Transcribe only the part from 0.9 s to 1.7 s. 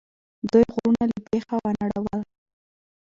له بیخه